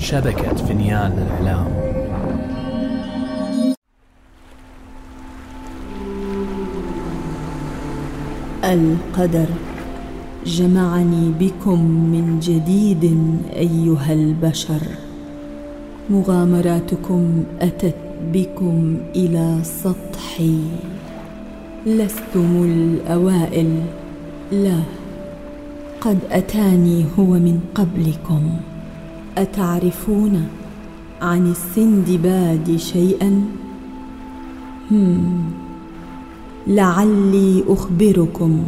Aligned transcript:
شبكة 0.00 0.54
فنيان 0.54 1.12
الإعلام 1.12 1.66
القدر. 8.64 9.46
جمعني 10.46 11.32
بكم 11.40 11.80
من 11.84 12.40
جديد 12.40 13.04
أيها 13.52 14.12
البشر. 14.12 14.80
مغامراتكم 16.10 17.44
أتت 17.60 17.94
بكم 18.32 18.96
إلى 19.16 19.58
سطحي. 19.62 20.60
لستم 21.86 22.62
الأوائل. 22.64 23.82
لا 24.52 24.80
قد 26.00 26.18
أتاني 26.30 27.04
هو 27.18 27.24
من 27.24 27.60
قبلكم. 27.74 28.69
أتعرفون 29.38 30.48
عن 31.22 31.50
السندباد 31.50 32.76
شيئا؟ 32.76 33.44
هم 34.90 35.44
لعلي 36.66 37.64
أخبركم 37.68 38.64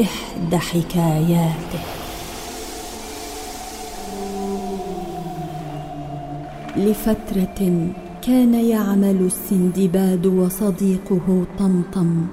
إحدى 0.00 0.58
حكاياته. 0.58 1.80
لفترة 6.76 7.88
كان 8.22 8.54
يعمل 8.54 9.16
السندباد 9.26 10.26
وصديقه 10.26 11.44
طمطم 11.58 12.26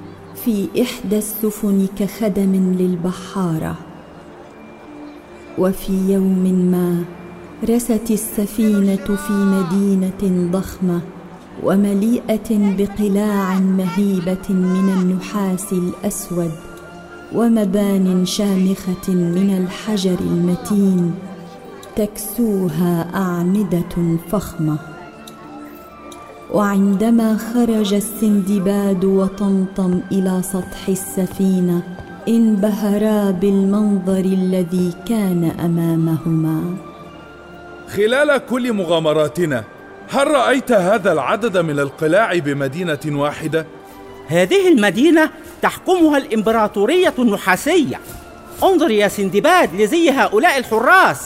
في 0.45 0.67
إحدى 0.81 1.17
السفن 1.17 1.88
كخدم 2.00 2.75
للبحارة. 2.80 3.75
وفي 5.58 6.14
يوم 6.14 6.44
ما 6.72 7.03
رست 7.64 8.11
السفينة 8.11 8.95
في 8.95 9.34
مدينة 9.34 10.52
ضخمة 10.52 11.02
ومليئة 11.64 12.50
بقلاع 12.78 13.59
مهيبة 13.59 14.50
من 14.50 14.89
النحاس 15.00 15.73
الأسود 15.73 16.52
ومبان 17.36 18.25
شامخة 18.25 19.09
من 19.09 19.58
الحجر 19.58 20.20
المتين 20.20 21.14
تكسوها 21.95 23.16
أعمدة 23.16 24.19
فخمة. 24.30 24.78
وعندما 26.53 27.38
خرج 27.38 27.94
السندباد 27.94 29.06
وطمطم 29.06 30.00
إلى 30.12 30.42
سطح 30.44 30.90
السفينة 30.90 31.81
انبهرا 32.28 33.31
بالمنظر 33.31 34.25
الذي 34.25 34.92
كان 35.06 35.44
أمامهما. 35.44 36.62
خلال 37.88 38.38
كل 38.38 38.73
مغامراتنا 38.73 39.64
هل 40.09 40.28
رأيت 40.28 40.72
هذا 40.72 41.11
العدد 41.11 41.58
من 41.58 41.80
القلاع 41.80 42.38
بمدينة 42.38 43.00
واحدة؟ 43.05 43.66
هذه 44.28 44.67
المدينة 44.67 45.30
تحكمها 45.61 46.17
الإمبراطورية 46.17 47.13
النحاسية 47.19 48.00
انظر 48.63 48.91
يا 48.91 49.08
سندباد 49.08 49.81
لزي 49.81 50.09
هؤلاء 50.09 50.58
الحراس 50.58 51.22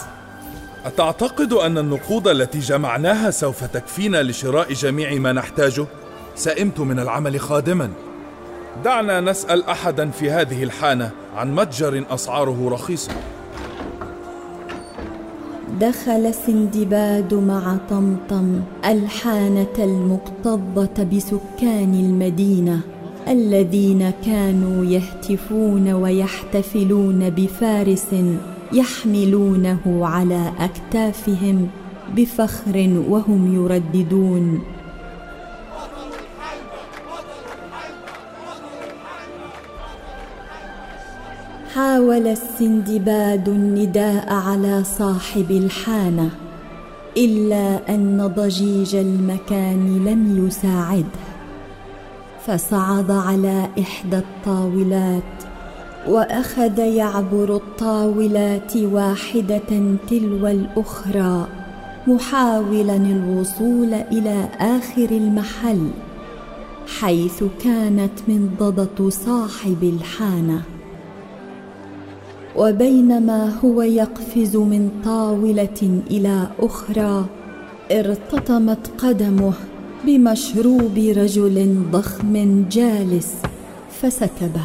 أتعتقد 0.84 1.52
أن 1.52 1.78
النقود 1.78 2.28
التي 2.28 2.58
جمعناها 2.58 3.30
سوف 3.30 3.64
تكفينا 3.64 4.22
لشراء 4.22 4.72
جميع 4.72 5.14
ما 5.14 5.32
نحتاجه؟ 5.32 5.86
سئمت 6.34 6.80
من 6.80 6.98
العمل 6.98 7.40
خادما 7.40 7.90
دعنا 8.84 9.20
نسأل 9.20 9.64
أحدا 9.64 10.10
في 10.10 10.30
هذه 10.30 10.62
الحانة 10.62 11.10
عن 11.36 11.54
متجر 11.54 12.04
أسعاره 12.10 12.68
رخيصة 12.72 13.12
دخل 15.80 16.34
سندباد 16.34 17.34
مع 17.34 17.76
طمطم 17.90 18.60
الحانة 18.84 19.76
المكتظه 19.78 21.04
بسكان 21.04 21.94
المدينة 21.94 22.80
الذين 23.28 24.10
كانوا 24.24 24.84
يهتفون 24.84 25.92
ويحتفلون 25.92 27.30
بفارس 27.30 28.06
يحملونه 28.72 30.06
على 30.06 30.52
أكتافهم 30.58 31.66
بفخر 32.16 33.02
وهم 33.08 33.54
يرددون 33.54 34.60
حاول 41.74 42.26
السندباد 42.26 43.48
النداء 43.48 44.32
على 44.32 44.84
صاحب 44.84 45.50
الحانة 45.50 46.30
إلا 47.16 47.94
أن 47.94 48.32
ضجيج 48.36 48.96
المكان 48.96 50.04
لم 50.06 50.46
يساعده. 50.46 51.20
فصعد 52.46 53.10
على 53.10 53.68
إحدى 53.80 54.18
الطاولات 54.18 55.22
وأخذ 56.08 56.78
يعبر 56.78 57.56
الطاولات 57.56 58.76
واحدة 58.76 59.98
تلو 60.08 60.46
الأخرى 60.46 61.46
محاولا 62.06 62.96
الوصول 62.96 63.94
إلى 63.94 64.48
آخر 64.60 65.10
المحل 65.10 65.90
حيث 67.00 67.44
كانت 67.64 68.12
منضدة 68.28 69.10
صاحب 69.10 69.82
الحانة. 69.82 70.62
وبينما 72.60 73.58
هو 73.64 73.82
يقفز 73.82 74.56
من 74.56 74.90
طاولة 75.04 76.00
إلى 76.10 76.46
أخرى 76.58 77.24
ارتطمت 77.92 78.90
قدمه 78.98 79.52
بمشروب 80.04 80.98
رجل 81.16 81.82
ضخم 81.90 82.64
جالس 82.70 83.34
فسكبه. 84.02 84.64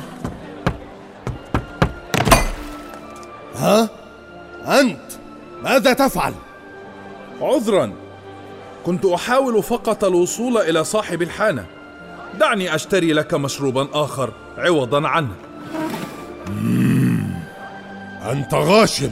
ها؟ 3.56 3.90
أنت! 4.66 5.12
ماذا 5.64 5.94
تفعل؟ 5.94 6.34
عذرا. 7.42 7.92
كنت 8.86 9.06
أحاول 9.06 9.64
فقط 9.64 10.04
الوصول 10.04 10.58
إلى 10.58 10.84
صاحب 10.84 11.22
الحانة. 11.22 11.66
دعني 12.40 12.76
أشتري 12.76 13.14
لك 13.14 13.34
مشروبا 13.34 13.88
آخر 13.94 14.34
عوضا 14.58 15.08
عنه. 15.08 15.36
أنت 18.32 18.54
غاشم. 18.54 19.12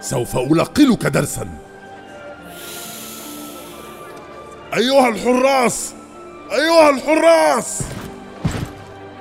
سوف 0.00 0.36
ألقنك 0.36 1.06
درسا. 1.06 1.48
أيها 4.74 5.08
الحراس! 5.08 5.94
أيها 6.52 6.90
الحراس! 6.90 7.82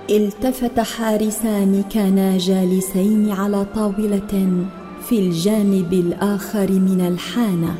التفت 0.10 0.80
حارسان 0.80 1.84
كانا 1.94 2.38
جالسين 2.38 3.32
على 3.32 3.66
طاولة 3.76 4.66
في 5.10 5.20
الجانب 5.20 5.94
الآخر 5.94 6.72
من 6.72 7.08
الحانة 7.08 7.76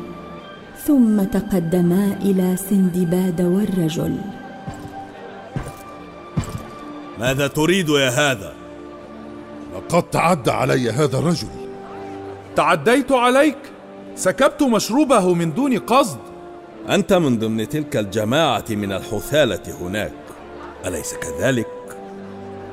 ثم 0.86 1.22
تقدما 1.22 2.18
إلى 2.22 2.56
سندباد 2.56 3.40
والرجل. 3.42 4.16
ماذا 7.18 7.46
تريد 7.46 7.88
يا 7.88 8.08
هذا؟ 8.08 8.65
لقد 9.86 10.02
تعدى 10.10 10.50
علي 10.50 10.90
هذا 10.90 11.18
الرجل. 11.18 11.48
تعديت 12.56 13.12
عليك؟ 13.12 13.58
سكبت 14.16 14.62
مشروبه 14.62 15.34
من 15.34 15.54
دون 15.54 15.78
قصد؟ 15.78 16.18
أنت 16.88 17.12
من 17.12 17.38
ضمن 17.38 17.68
تلك 17.68 17.96
الجماعة 17.96 18.64
من 18.70 18.92
الحثالة 18.92 19.62
هناك. 19.80 20.12
أليس 20.86 21.14
كذلك؟ 21.14 21.66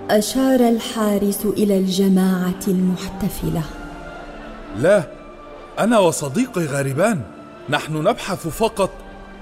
أشار 0.10 0.60
الحارس 0.60 1.46
إلى 1.46 1.78
الجماعة 1.78 2.60
المحتفلة. 2.68 3.64
لا 4.78 5.04
أنا 5.80 6.00
وصديقي 6.00 6.66
غاربان. 6.66 7.22
نحن 7.70 7.98
نبحث 7.98 8.48
فقط 8.48 8.90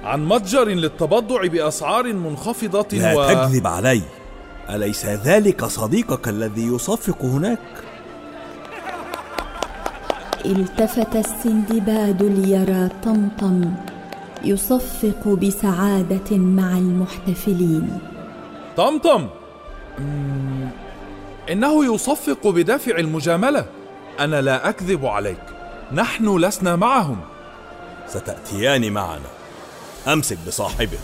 عن 0.03 0.25
متجر 0.25 0.67
للتبضع 0.67 1.47
بأسعار 1.47 2.13
منخفضة 2.13 2.97
لا 2.97 3.15
و... 3.15 3.27
تكذب 3.27 3.67
علي. 3.67 4.01
أليس 4.69 5.05
ذلك 5.05 5.65
صديقك 5.65 6.27
الذي 6.27 6.67
يصفق 6.67 7.25
هناك؟ 7.25 7.59
التفت 10.45 11.15
السندباد 11.15 12.23
ليرى 12.23 12.89
طمطم 13.03 13.73
يصفق 14.43 15.27
بسعادة 15.27 16.37
مع 16.37 16.77
المحتفلين. 16.77 17.99
طمطم! 18.77 19.27
إنه 21.49 21.93
يصفق 21.95 22.47
بدافع 22.47 22.97
المجاملة. 22.97 23.65
أنا 24.19 24.41
لا 24.41 24.69
أكذب 24.69 25.05
عليك. 25.05 25.43
نحن 25.93 26.37
لسنا 26.37 26.75
معهم. 26.75 27.19
ستأتيان 28.07 28.91
معنا. 28.91 29.29
أمسك 30.07 30.37
بصاحبه. 30.47 30.99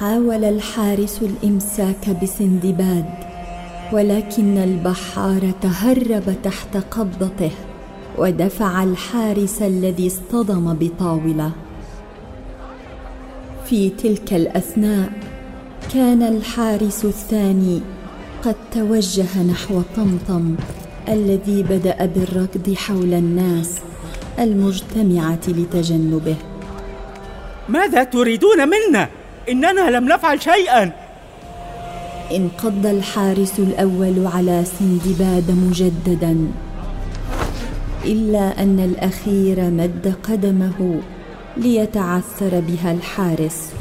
حاول 0.00 0.44
الحارس 0.44 1.20
الإمساك 1.22 2.22
بسندباد 2.22 3.04
ولكن 3.92 4.58
البحار 4.58 5.52
تهرب 5.62 6.34
تحت 6.42 6.76
قبضته 6.76 7.50
ودفع 8.18 8.82
الحارس 8.82 9.62
الذي 9.62 10.06
اصطدم 10.06 10.74
بطاولة. 10.80 11.50
في 13.66 13.90
تلك 13.90 14.34
الأثناء 14.34 15.12
كان 15.94 16.22
الحارس 16.22 17.04
الثاني 17.04 17.80
قد 18.44 18.56
توجه 18.74 19.42
نحو 19.42 19.82
طمطم 19.96 20.56
الذي 21.08 21.62
بدأ 21.62 22.06
بالركض 22.06 22.74
حول 22.74 23.14
الناس 23.14 23.74
المجتمعة 24.38 25.40
لتجنبه. 25.48 26.36
ماذا 27.68 28.04
تريدون 28.04 28.68
منا؟ 28.68 29.08
إننا 29.48 29.90
لم 29.90 30.04
نفعل 30.04 30.42
شيئا. 30.42 30.92
انقض 32.32 32.86
الحارس 32.86 33.58
الأول 33.58 34.26
على 34.26 34.64
سندباد 34.64 35.50
مجددا. 35.50 36.36
إلا 38.04 38.62
أن 38.62 38.80
الأخير 38.80 39.70
مد 39.70 40.14
قدمه 40.28 41.00
ليتعثر 41.56 42.60
بها 42.60 42.92
الحارس. 42.92 43.72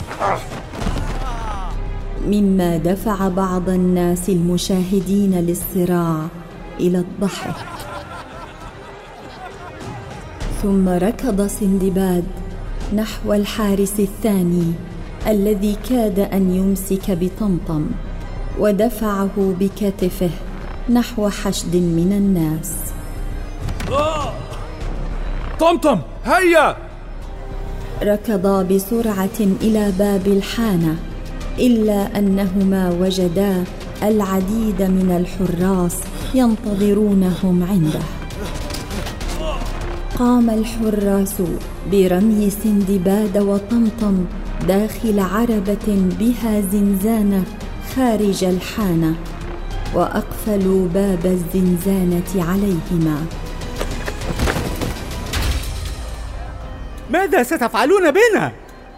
مما 2.28 2.78
دفع 2.78 3.28
بعض 3.28 3.70
الناس 3.70 4.30
المشاهدين 4.30 5.40
للصراع 5.40 6.28
إلى 6.80 6.98
الضحك 6.98 7.56
ثم 10.64 10.90
ركض 10.90 11.48
سندباد 11.48 12.24
نحو 12.96 13.34
الحارس 13.34 14.00
الثاني. 14.00 14.74
الذي 15.28 15.76
كاد 15.90 16.20
أن 16.20 16.56
يمسك 16.56 17.12
بطمطم 17.12 17.86
ودفعه 18.60 19.54
بكتفه 19.60 20.30
نحو 20.90 21.30
حشد 21.30 21.76
من 21.76 22.12
الناس. 22.18 22.72
طمطم 25.60 26.00
هيا! 26.26 26.78
ركضا 28.04 28.64
بسرعة 28.64 29.40
إلى 29.62 29.92
باب 30.00 30.28
الحانة 30.28 30.96
إلا 31.60 32.20
أنهما 32.20 32.92
وجدا 33.02 33.64
العديد 34.04 34.82
من 34.82 35.10
الحراس 35.20 35.96
ينتظرونهم 36.34 37.64
عنده. 37.70 38.06
قام 40.20 40.50
الحراس 40.50 41.36
برمي 41.92 42.50
سندباد 42.50 43.38
وطمطم 43.38 44.26
داخل 44.68 45.20
عربة 45.20 46.10
بها 46.20 46.62
زنزانة 46.62 47.44
خارج 47.96 48.44
الحانة 48.44 49.16
وأقفلوا 49.94 50.88
باب 50.88 51.26
الزنزانة 51.26 52.46
عليهما. 52.52 53.26
ماذا 57.10 57.44
ستفعلون 57.44 58.12
بنا؟ 58.12 58.52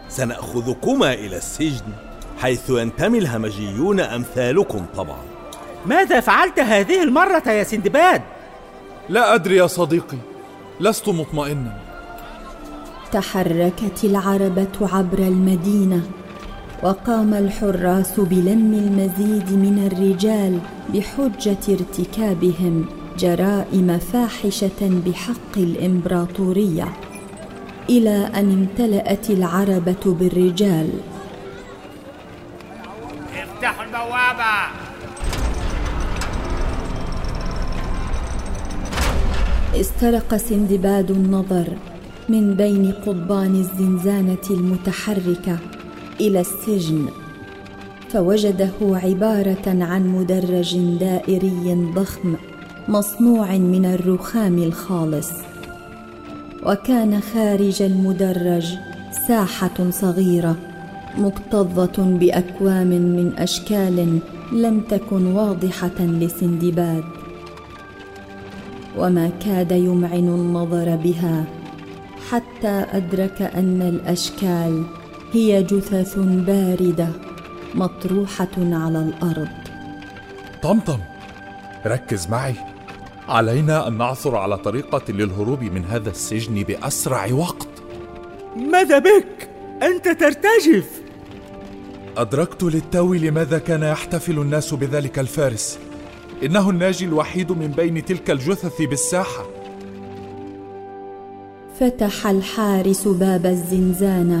سنأخذكما 0.08 1.14
إلى 1.14 1.36
السجن 1.36 1.92
حيث 2.40 2.70
ينتمي 2.70 3.18
الهمجيون 3.18 4.00
أمثالكم 4.00 4.86
طبعا. 4.96 5.22
ماذا 5.86 6.20
فعلت 6.20 6.60
هذه 6.60 7.02
المرة 7.02 7.48
يا 7.48 7.64
سندباد؟ 7.64 8.22
لا 9.08 9.34
أدري 9.34 9.56
يا 9.56 9.66
صديقي 9.66 10.18
لست 10.80 11.08
مطمئنا. 11.08 11.87
تحركت 13.12 14.04
العربة 14.04 14.76
عبر 14.82 15.18
المدينة 15.18 16.02
وقام 16.82 17.34
الحراس 17.34 18.20
بلم 18.20 18.74
المزيد 18.74 19.52
من 19.52 19.90
الرجال 19.92 20.58
بحجة 20.94 21.64
ارتكابهم 21.68 22.84
جرائم 23.18 23.98
فاحشة 23.98 25.02
بحق 25.06 25.54
الإمبراطورية. 25.56 26.88
إلى 27.90 28.30
أن 28.34 28.52
امتلأت 28.52 29.30
العربة 29.30 30.04
بالرجال. 30.06 30.90
افتحوا 33.42 33.84
البوابة. 33.84 34.54
استرق 39.80 40.36
سندباد 40.36 41.10
النظر. 41.10 41.68
من 42.28 42.54
بين 42.54 42.92
قضبان 43.06 43.54
الزنزانة 43.54 44.46
المتحركة 44.50 45.58
إلى 46.20 46.40
السجن 46.40 47.06
فوجده 48.08 48.70
عبارة 48.82 49.84
عن 49.84 50.08
مدرج 50.08 50.78
دائري 51.00 51.92
ضخم 51.94 52.34
مصنوع 52.88 53.56
من 53.56 53.84
الرخام 53.84 54.58
الخالص. 54.58 55.30
وكان 56.66 57.20
خارج 57.20 57.82
المدرج 57.82 58.74
ساحة 59.28 59.90
صغيرة 59.90 60.56
مكتظة 61.18 62.18
بأكوام 62.18 62.88
من 62.88 63.32
أشكال 63.38 64.18
لم 64.52 64.80
تكن 64.80 65.26
واضحة 65.26 66.00
لسندباد. 66.00 67.04
وما 68.98 69.30
كاد 69.44 69.72
يمعن 69.72 70.28
النظر 70.28 70.96
بها 70.96 71.57
حتى 72.30 72.86
أدرك 72.92 73.42
أن 73.42 73.82
الأشكال 73.82 74.84
هي 75.32 75.62
جثث 75.62 76.18
باردة 76.18 77.08
مطروحة 77.74 78.48
على 78.58 78.98
الأرض. 78.98 79.48
طمطم 80.62 80.98
ركز 81.86 82.28
معي. 82.28 82.54
علينا 83.28 83.88
أن 83.88 83.98
نعثر 83.98 84.36
على 84.36 84.58
طريقة 84.58 85.12
للهروب 85.12 85.62
من 85.62 85.84
هذا 85.84 86.10
السجن 86.10 86.62
بأسرع 86.62 87.32
وقت. 87.32 87.68
ماذا 88.56 88.98
بك؟ 88.98 89.50
أنت 89.82 90.08
ترتجف. 90.08 91.02
أدركت 92.16 92.62
للتو 92.62 93.14
لماذا 93.14 93.58
كان 93.58 93.82
يحتفل 93.82 94.38
الناس 94.38 94.74
بذلك 94.74 95.18
الفارس. 95.18 95.78
إنه 96.42 96.70
الناجي 96.70 97.04
الوحيد 97.04 97.52
من 97.52 97.68
بين 97.68 98.04
تلك 98.04 98.30
الجثث 98.30 98.82
بالساحة. 98.82 99.57
فتح 101.80 102.26
الحارس 102.26 103.08
باب 103.08 103.46
الزنزانة. 103.46 104.40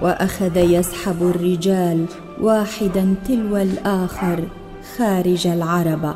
وأخذ 0.00 0.56
يسحب 0.56 1.22
الرجال 1.22 2.06
واحدا 2.40 3.14
تلو 3.28 3.56
الآخر 3.56 4.44
خارج 4.98 5.46
العربه 5.46 6.14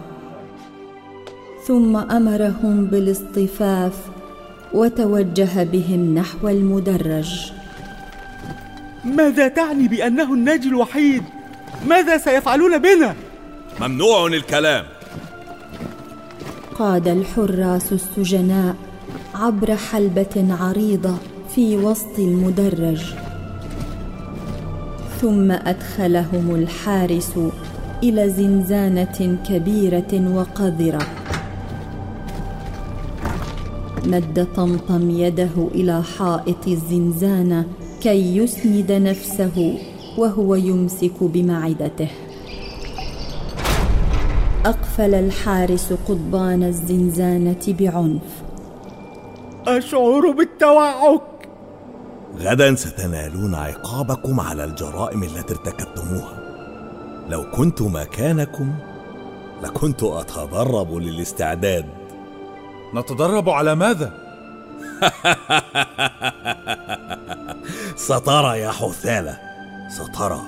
ثم 1.67 1.97
أمرهم 1.97 2.87
بالاصطفاف 2.87 3.93
وتوجه 4.75 5.63
بهم 5.63 6.15
نحو 6.15 6.49
المدرج. 6.49 7.53
ماذا 9.05 9.49
تعني 9.49 9.89
بأنه 9.89 10.35
الناجي 10.35 10.69
الوحيد؟ 10.69 11.23
ماذا 11.87 12.19
سيفعلون 12.19 12.79
بنا؟ 12.79 13.15
ممنوع 13.81 14.27
الكلام. 14.27 14.85
قاد 16.79 17.09
الحراس 17.09 17.93
السجناء 17.93 18.86
عبر 19.41 19.77
حلبة 19.77 20.55
عريضة 20.61 21.15
في 21.55 21.77
وسط 21.77 22.19
المدرج. 22.19 23.15
ثم 25.21 25.51
أدخلهم 25.51 26.55
الحارس 26.55 27.33
إلى 28.03 28.31
زنزانة 28.31 29.39
كبيرة 29.49 30.37
وقذرة. 30.37 31.07
مد 34.07 34.47
طمطم 34.57 35.11
يده 35.11 35.69
إلى 35.75 36.03
حائط 36.03 36.69
الزنزانة 36.69 37.65
كي 38.03 38.37
يسند 38.37 38.93
نفسه 38.93 39.79
وهو 40.19 40.55
يمسك 40.55 41.23
بمعدته. 41.23 42.09
أقفل 44.65 45.15
الحارس 45.15 45.93
قضبان 46.09 46.63
الزنزانة 46.63 47.75
بعنف. 47.81 48.46
أشعر 49.69 50.31
بالتوعك 50.31 51.23
غدا 52.39 52.75
ستنالون 52.75 53.55
عقابكم 53.55 54.41
على 54.41 54.65
الجرائم 54.65 55.23
التي 55.23 55.55
ارتكبتموها. 55.55 56.39
لو 57.29 57.51
كنت 57.51 57.83
مكانكم 57.83 58.73
لكنت 59.63 60.03
أتدرب 60.03 60.95
للاستعداد. 60.95 61.87
نتدرب 62.95 63.49
على 63.49 63.75
ماذا؟ 63.75 64.13
سترى 67.97 68.61
يا 68.61 68.71
حثالة 68.71 69.39
سترى. 69.89 70.41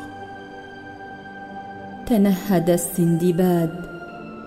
تنهد 2.06 2.70
السندباد 2.70 3.88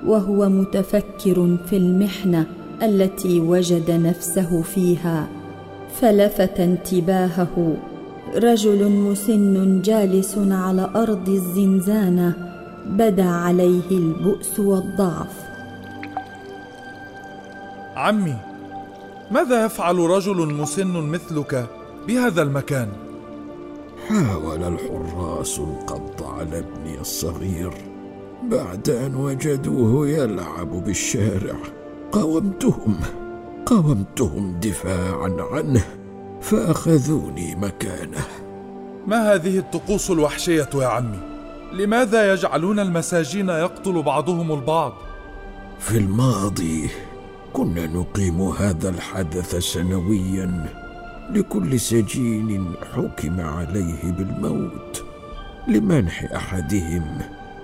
وهو 0.05 0.49
متفكر 0.49 1.57
في 1.69 1.77
المحنة. 1.77 2.45
التي 2.83 3.39
وجد 3.39 3.91
نفسه 3.91 4.61
فيها 4.61 5.27
فلفت 6.01 6.59
انتباهه. 6.59 7.77
رجل 8.35 8.89
مسن 8.89 9.81
جالس 9.81 10.37
على 10.37 10.89
أرض 10.95 11.29
الزنزانة 11.29 12.33
بدا 12.85 13.29
عليه 13.29 13.91
البؤس 13.91 14.59
والضعف. 14.59 15.51
عمي 17.95 18.37
ماذا 19.31 19.65
يفعل 19.65 19.97
رجل 19.97 20.53
مسن 20.53 20.93
مثلك 20.93 21.65
بهذا 22.07 22.41
المكان؟ 22.41 22.87
حاول 24.07 24.63
الحراس 24.63 25.59
القبض 25.59 26.23
على 26.23 26.59
ابني 26.59 27.01
الصغير 27.01 27.73
بعد 28.43 28.89
أن 28.89 29.15
وجدوه 29.15 30.07
يلعب 30.07 30.83
بالشارع. 30.85 31.55
قاومتهم 32.11 32.95
قاومتهم 33.65 34.59
دفاعا 34.59 35.35
عنه 35.51 35.83
فأخذوني 36.41 37.55
مكانه. 37.55 38.25
ما 39.07 39.33
هذه 39.33 39.57
الطقوس 39.57 40.11
الوحشية 40.11 40.69
يا 40.75 40.87
عمي؟ 40.87 41.19
لماذا 41.73 42.33
يجعلون 42.33 42.79
المساجين 42.79 43.49
يقتل 43.49 44.01
بعضهم 44.01 44.51
البعض؟ 44.51 44.93
في 45.79 45.97
الماضي 45.97 46.89
كنا 47.53 47.87
نقيم 47.87 48.41
هذا 48.41 48.89
الحدث 48.89 49.55
سنويا 49.55 50.65
لكل 51.29 51.79
سجين 51.79 52.73
حكم 52.93 53.41
عليه 53.41 54.11
بالموت 54.11 55.03
لمنح 55.67 56.23
أحدهم 56.35 57.17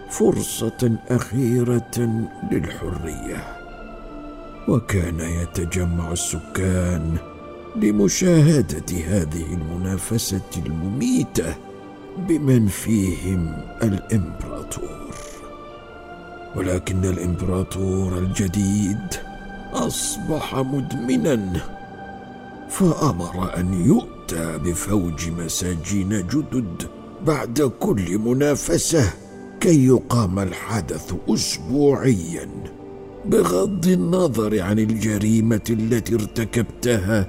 فرصة 0.09 0.97
أخيرة 1.09 2.27
للحرية. 2.51 3.56
وكان 4.67 5.19
يتجمع 5.19 6.11
السكان 6.11 7.17
لمشاهدة 7.75 8.97
هذه 9.07 9.53
المنافسة 9.53 10.41
المميتة 10.65 11.55
بمن 12.17 12.67
فيهم 12.67 13.53
الإمبراطور. 13.83 15.15
ولكن 16.55 17.05
الإمبراطور 17.05 18.17
الجديد 18.17 19.07
أصبح 19.73 20.55
مدمنا 20.55 21.61
فأمر 22.69 23.57
أن 23.57 23.73
يؤتى 23.85 24.57
بفوج 24.57 25.29
مساجين 25.29 26.09
جدد 26.09 26.87
بعد 27.25 27.71
كل 27.79 28.17
منافسة 28.17 29.13
كي 29.59 29.85
يقام 29.87 30.39
الحدث 30.39 31.13
اسبوعيا. 31.29 32.76
بغض 33.29 33.87
النظر 33.87 34.61
عن 34.61 34.79
الجريمة 34.79 35.61
التي 35.69 36.15
ارتكبتها 36.15 37.27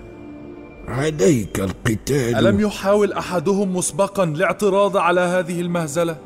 عليك 0.89 1.61
القتال. 1.61 2.37
ألم 2.37 2.61
يحاول 2.61 3.13
أحدهم 3.13 3.77
مسبقا 3.77 4.25
الاعتراض 4.25 4.97
على 4.97 5.21
هذه 5.21 5.61
المهزلة؟ 5.61 6.17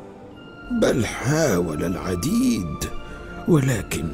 بل 0.81 1.05
حاول 1.05 1.83
العديد 1.83 2.77
ولكن 3.47 4.07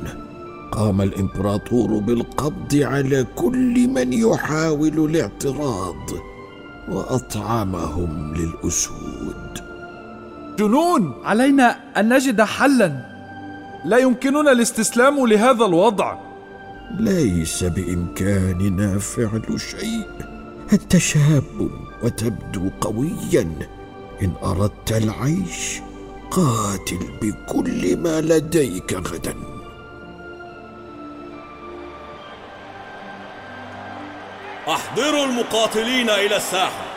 قام 0.72 1.02
الإمبراطور 1.02 2.00
بالقبض 2.00 2.76
على 2.76 3.26
كل 3.36 3.88
من 3.88 4.14
يحاول 4.14 5.10
الاعتراض 5.10 6.10
وأطعمهم 6.92 8.34
للأسود. 8.36 9.60
جنون! 10.60 11.14
علينا 11.24 11.78
أن 12.00 12.14
نجد 12.14 12.42
حلا. 12.42 13.09
لا 13.86 13.98
يمكننا 13.98 14.52
الاستسلام 14.52 15.28
لهذا 15.28 15.66
الوضع. 15.66 16.18
ليس 17.00 17.64
بإمكاننا 17.64 19.00
فعل 19.00 19.60
شيء. 19.60 20.08
أنت 20.74 20.98
شاب 20.98 21.70
وتبدو 22.04 22.70
قويا. 22.82 23.52
إن 24.22 24.34
أردت 24.44 24.92
العيش 24.92 25.82
قاتل 26.32 27.00
بكل 27.22 27.98
ما 27.98 28.22
لديك 28.22 28.94
غدا. 28.94 29.36
أحضروا 34.68 35.26
المقاتلين 35.26 36.10
إلى 36.10 36.38
الساحة. 36.38 36.89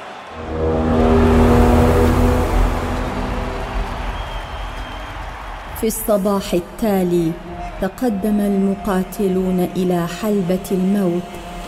في 5.82 5.88
الصباح 5.88 6.54
التالي 6.54 7.32
تقدم 7.80 8.40
المقاتلون 8.40 9.68
إلى 9.76 10.06
حلبة 10.06 10.66
الموت 10.72 11.22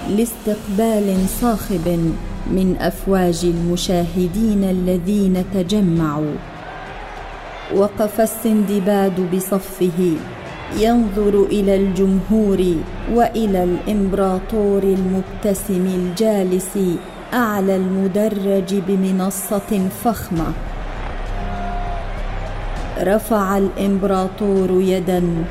لاستقبال 0.09 1.17
صاخب 1.41 2.13
من 2.47 2.77
أفواج 2.81 3.41
المشاهدين 3.45 4.65
الذين 4.65 5.45
تجمعوا. 5.55 6.35
وقف 7.75 8.21
السندباد 8.21 9.35
بصفه 9.35 10.17
ينظر 10.79 11.45
إلى 11.45 11.77
الجمهور 11.77 12.75
وإلى 13.13 13.65
الإمبراطور 13.65 14.83
المبتسم 14.83 15.87
الجالس 15.87 16.79
أعلى 17.33 17.77
المدرج 17.77 18.75
بمنصة 18.75 19.89
فخمة. 20.05 20.53
رفع 23.03 23.59
الإمبراطور 23.59 24.83
يدا 24.83 25.45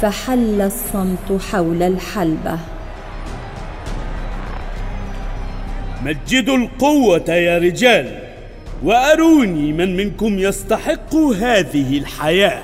فحل 0.00 0.60
الصمت 0.60 1.40
حول 1.50 1.82
الحلبة. 1.82 2.58
مجدوا 6.04 6.56
القوة 6.56 7.30
يا 7.30 7.58
رجال 7.58 8.18
وأروني 8.82 9.72
من 9.72 9.96
منكم 9.96 10.38
يستحق 10.38 11.14
هذه 11.14 11.98
الحياة. 11.98 12.62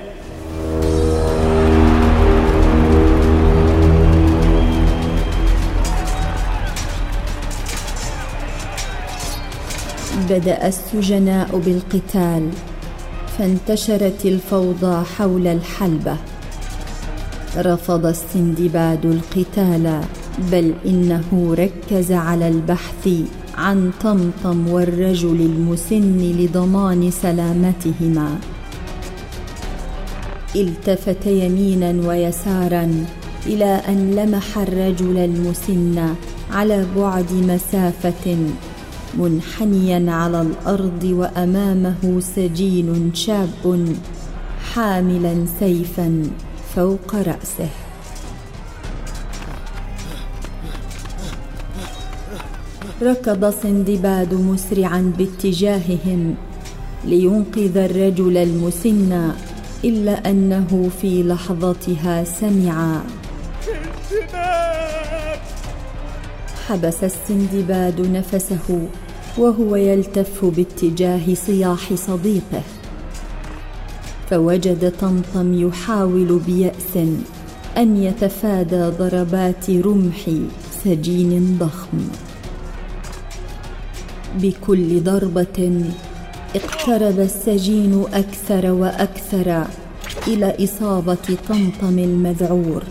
بدأ 10.29 10.67
السجناء 10.67 11.57
بالقتال. 11.57 12.51
فانتشرت 13.41 14.27
الفوضى 14.27 15.05
حول 15.05 15.47
الحلبة. 15.47 16.17
رفض 17.57 18.07
السندباد 18.07 19.07
القتال 19.07 20.01
بل 20.53 20.75
إنه 20.87 21.55
ركز 21.59 22.13
على 22.13 22.49
البحث 22.49 23.09
عن 23.55 23.91
طمطم 24.03 24.69
والرجل 24.69 25.41
المسن 25.41 26.19
لضمان 26.19 27.11
سلامتهما. 27.11 28.39
التفت 30.57 31.27
يمينا 31.27 32.09
ويسارا 32.09 33.05
إلى 33.47 33.81
أن 33.89 34.11
لمح 34.11 34.59
الرجل 34.59 35.19
المسن 35.19 36.15
على 36.53 36.87
بعد 36.97 37.33
مسافة 37.33 38.37
منحنيا 39.15 40.13
على 40.13 40.43
الأرض 40.43 41.05
وأمامه 41.05 42.21
سجين 42.21 43.11
شاب 43.15 43.95
حاملا 44.75 45.47
سيفا 45.61 46.23
فوق 46.77 47.15
رأسه. 47.15 47.69
ركض 53.03 53.51
سندباد 53.63 54.35
مسرعا 54.35 55.13
باتجاههم 55.19 56.35
لينقذ 57.05 57.77
الرجل 57.77 58.37
المسن 58.37 59.33
إلا 59.85 60.31
أنه 60.31 60.91
في 61.01 61.23
لحظتها 61.23 62.25
سمع. 62.25 63.01
حبس 66.71 67.05
السندباد 67.05 68.01
نفسه 68.01 68.89
وهو 69.39 69.77
يلتف 69.77 70.45
باتجاه 70.45 71.35
صياح 71.35 71.95
صديقه. 71.95 72.63
فوجد 74.31 74.93
طمطم 75.01 75.69
يحاول 75.69 76.41
بيأس 76.47 76.97
أن 77.77 77.97
يتفادى 77.97 78.83
ضربات 78.99 79.71
رمح 79.71 80.31
سجين 80.85 81.59
ضخم. 81.61 81.99
بكل 84.39 85.01
ضربة 85.01 85.85
اقترب 86.57 87.19
السجين 87.21 88.05
أكثر 88.13 88.71
وأكثر 88.71 89.65
إلى 90.29 90.65
إصابة 90.65 91.27
طمطم 91.49 91.99
المذعور. 91.99 92.83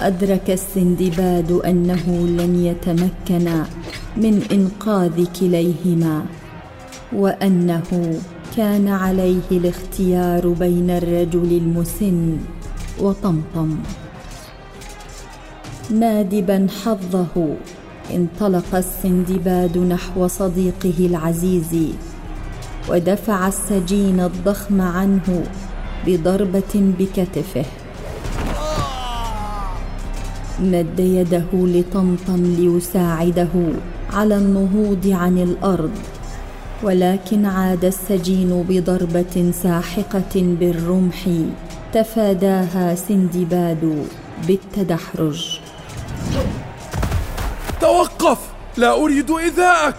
أدرك 0.00 0.50
السندباد 0.50 1.52
أنه 1.52 2.04
لن 2.08 2.64
يتمكن 2.64 3.62
من 4.16 4.42
إنقاذ 4.52 5.24
كليهما 5.40 6.24
وأنه 7.12 8.20
كان 8.56 8.88
عليه 8.88 9.48
الاختيار 9.52 10.48
بين 10.48 10.90
الرجل 10.90 11.50
المسن 11.52 12.36
وطمطم. 13.00 13.76
نادبا 15.90 16.66
حظه 16.84 17.56
انطلق 18.14 18.74
السندباد 18.74 19.78
نحو 19.78 20.26
صديقه 20.26 20.98
العزيز 20.98 21.76
ودفع 22.88 23.48
السجين 23.48 24.20
الضخم 24.20 24.80
عنه 24.80 25.44
بضربة 26.06 26.74
بكتفه. 26.74 27.64
مد 30.60 31.00
يده 31.00 31.46
لطمطم 31.52 32.42
ليساعده 32.58 33.48
على 34.12 34.36
النهوض 34.36 35.06
عن 35.06 35.38
الأرض. 35.38 35.90
ولكن 36.82 37.44
عاد 37.44 37.84
السجين 37.84 38.64
بضربة 38.68 39.52
ساحقة 39.62 40.34
بالرمح 40.34 41.28
تفاداها 41.92 42.94
سندباد 42.94 44.06
بالتدحرج. 44.46 45.60
توقف! 47.80 48.38
لا 48.76 48.92
أريد 48.92 49.30
ايذاءك 49.30 49.94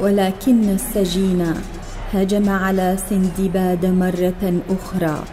ولكن 0.00 0.68
السجين 0.68 1.54
هجم 2.12 2.48
على 2.48 2.96
سندباد 3.10 3.86
مرة 3.86 4.60
أخرى. 4.70 5.24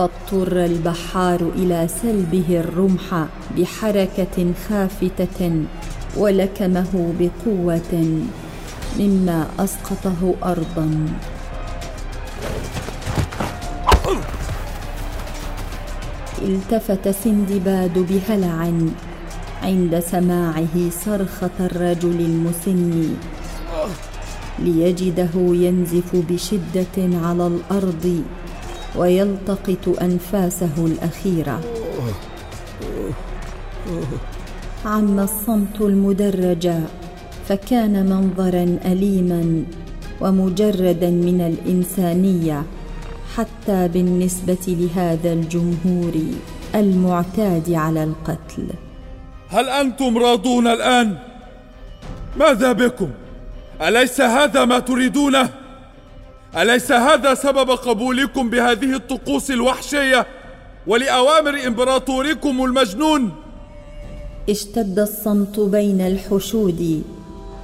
فاضطر 0.00 0.64
البحار 0.64 1.40
إلى 1.56 1.88
سلبه 2.02 2.44
الرمح 2.50 3.26
بحركة 3.56 4.52
خافتة 4.68 5.64
ولكمه 6.16 7.14
بقوة 7.18 8.20
مما 8.98 9.46
أسقطه 9.58 10.34
ارضا. 10.44 10.90
التفت 16.42 17.08
سندباد 17.08 17.98
بهلع 17.98 18.72
عند 19.62 20.00
سماعه 20.00 20.90
صرخة 21.04 21.56
الرجل 21.60 22.20
المسن 22.20 23.14
ليجده 24.58 25.34
ينزف 25.36 26.16
بشدة 26.16 26.96
على 27.26 27.46
الأرض. 27.46 28.22
ويلتقط 28.96 30.02
أنفاسه 30.02 30.74
الأخيرة. 30.78 31.60
عم 34.84 35.20
الصمت 35.20 35.80
المدرج 35.80 36.70
فكان 37.48 38.06
منظرا 38.06 38.78
اليما 38.84 39.64
ومجردا 40.20 41.10
من 41.10 41.40
الإنسانية 41.40 42.62
حتى 43.36 43.88
بالنسبة 43.88 44.64
لهذا 44.68 45.32
الجمهور 45.32 46.12
المعتاد 46.74 47.72
على 47.72 48.04
القتل. 48.04 48.66
هل 49.48 49.68
أنتم 49.68 50.18
راضون 50.18 50.66
الآن؟ 50.66 51.18
ماذا 52.36 52.72
بكم؟ 52.72 53.10
أليس 53.82 54.20
هذا 54.20 54.64
ما 54.64 54.78
تريدونه؟ 54.78 55.59
أليس 56.56 56.92
هذا 56.92 57.34
سبب 57.34 57.70
قبولكم 57.70 58.50
بهذه 58.50 58.94
الطقوس 58.94 59.50
الوحشية 59.50 60.26
ولأوامر 60.86 61.66
إمبراطوركم 61.66 62.64
المجنون؟ 62.64 63.32
اشتد 64.48 64.98
الصمت 64.98 65.60
بين 65.60 66.00
الحشود 66.00 67.02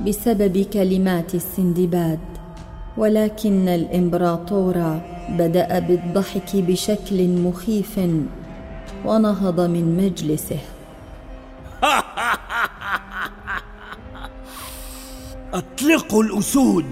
بسبب 0.07 0.67
كلمات 0.73 1.35
السندباد 1.35 2.19
ولكن 2.97 3.69
الإمبراطور 3.69 5.01
بدأ 5.29 5.79
بالضحك 5.79 6.57
بشكل 6.57 7.29
مخيف 7.29 8.01
ونهض 9.05 9.61
من 9.61 9.97
مجلسه. 9.97 10.59
أطلقوا 15.55 16.23
الأسود. 16.23 16.85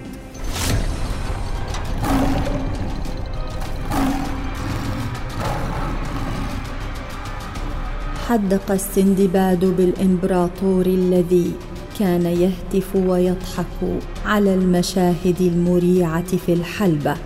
حدق 8.34 8.70
السندباد 8.70 9.64
بالإمبراطور 9.64 10.86
الذي 10.86 11.52
كان 11.99 12.26
يهتف 12.26 12.97
ويضحك 12.97 14.00
على 14.26 14.54
المشاهد 14.54 15.40
المريعة 15.40 16.36
في 16.36 16.52
الحلبة. 16.52 17.16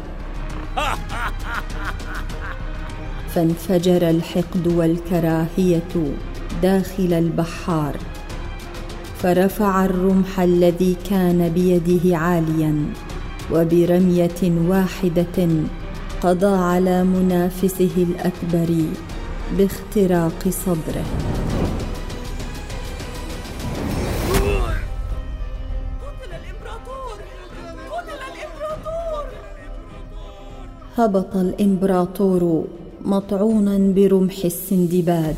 فانفجر 3.35 4.11
الحقد 4.11 4.67
والكراهية 4.67 6.13
داخل 6.63 7.13
البحار. 7.13 7.97
فرفع 9.19 9.85
الرمح 9.85 10.41
الذي 10.41 10.97
كان 11.11 11.49
بيده 11.49 12.17
عاليا 12.17 12.85
وبرمية 13.53 14.69
واحدة 14.69 15.49
قضى 16.23 16.57
على 16.57 17.05
منافسه 17.05 17.91
الأكبر 17.97 18.85
باختراق 19.57 20.49
صدره 20.49 21.05
هبط 30.97 31.37
الإمبراطور 31.37 32.65
مطعونا 33.05 33.93
برمح 33.93 34.45
السندباد. 34.45 35.37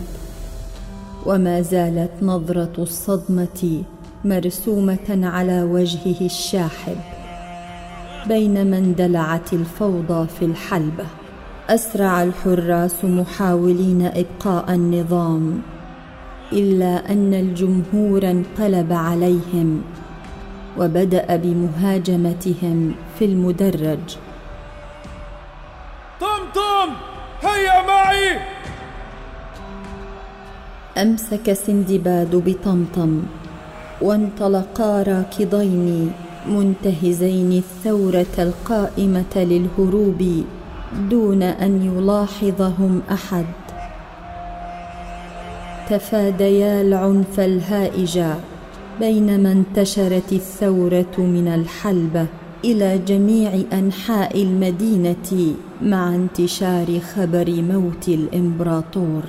وما 1.26 1.62
زالت 1.62 2.10
نظرة 2.22 2.72
الصدمة 2.78 3.82
مرسومة 4.24 5.08
على 5.08 5.62
وجهه 5.62 6.20
الشاحب 6.20 6.96
بينما 8.26 8.78
اندلعت 8.78 9.52
الفوضى 9.52 10.26
في 10.38 10.44
الحلبة. 10.44 11.19
أسرع 11.70 12.22
الحراس 12.22 13.04
محاولين 13.04 14.02
إبقاء 14.02 14.74
النظام 14.74 15.62
إلا 16.52 17.12
أن 17.12 17.34
الجمهور 17.34 18.30
انقلب 18.30 18.92
عليهم 18.92 19.82
وبدأ 20.78 21.36
بمهاجمتهم 21.36 22.94
في 23.18 23.24
المدرج. 23.24 24.06
طمطم 26.20 26.88
هيا 27.42 27.86
معي! 27.86 28.38
أمسك 30.98 31.52
سندباد 31.52 32.36
بطمطم 32.46 33.22
وانطلقا 34.02 35.02
راكضين 35.02 36.12
منتهزين 36.46 37.52
الثورة 37.52 38.34
القائمة 38.38 39.34
للهروب. 39.36 40.44
دون 41.10 41.42
أن 41.42 41.82
يلاحظهم 41.82 43.02
أحد. 43.12 43.44
تفاديا 45.90 46.80
العنف 46.80 47.40
الهائج 47.40 48.20
بينما 49.00 49.52
انتشرت 49.52 50.32
الثورة 50.32 51.16
من 51.18 51.48
الحلبة 51.48 52.26
إلى 52.64 52.98
جميع 52.98 53.50
أنحاء 53.72 54.42
المدينة 54.42 55.54
مع 55.82 56.14
انتشار 56.14 57.00
خبر 57.00 57.62
موت 57.62 58.08
الإمبراطور. 58.08 59.22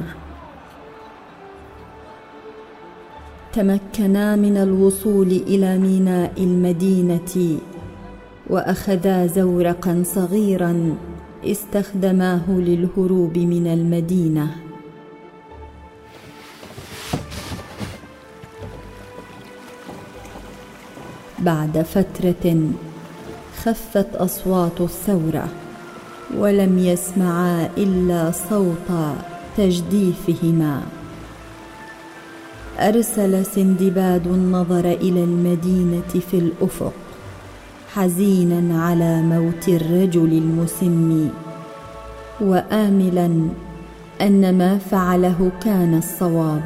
تمكنا 3.53 4.35
من 4.35 4.57
الوصول 4.57 5.27
إلى 5.27 5.77
ميناء 5.77 6.33
المدينة 6.37 7.59
وأخذا 8.49 9.27
زورقا 9.27 10.03
صغيرا 10.05 10.95
استخدماه 11.45 12.49
للهروب 12.49 13.37
من 13.37 13.67
المدينة. 13.67 14.55
بعد 21.39 21.81
فترة 21.81 22.71
خفت 23.57 24.15
أصوات 24.15 24.81
الثورة 24.81 25.47
ولم 26.37 26.79
يسمعا 26.79 27.69
إلا 27.77 28.31
صوت 28.31 28.89
تجديفهما. 29.57 30.81
أرسل 32.79 33.45
سندباد 33.45 34.27
النظر 34.27 34.85
إلى 34.91 35.23
المدينة 35.23 36.11
في 36.31 36.37
الأفق. 36.37 36.93
حزينا 37.93 38.83
على 38.83 39.21
موت 39.21 39.69
الرجل 39.69 40.31
المسن 40.33 41.29
وآملا 42.41 43.49
أن 44.21 44.57
ما 44.57 44.77
فعله 44.77 45.51
كان 45.63 45.97
الصواب. 45.97 46.61